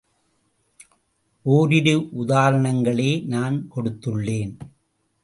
[1.45, 4.57] ஓரிரு உதாரணங்களே நான் கொடுத்துள்ளேன்.